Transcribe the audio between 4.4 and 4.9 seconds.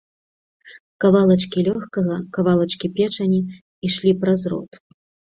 рот.